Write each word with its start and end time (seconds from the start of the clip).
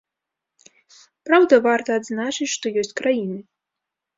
Праўда, 1.29 1.53
варта 1.67 1.89
адзначыць, 1.99 2.51
што 2.55 2.65
ёсць 2.85 2.93
краіны. 3.03 3.37